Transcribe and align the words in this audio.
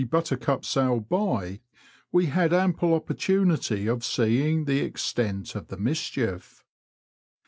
17 0.03 0.09
Buttercup 0.09 0.65
sailed 0.65 1.07
by 1.09 1.59
we 2.11 2.25
had 2.25 2.51
ample 2.53 2.95
opportunity 2.95 3.85
of 3.85 4.03
seeing 4.03 4.65
the 4.65 4.79
extent 4.79 5.53
of 5.53 5.67
the 5.67 5.77
mischief. 5.77 6.63